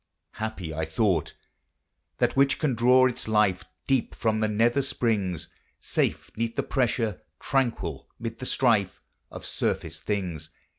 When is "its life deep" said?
3.05-4.15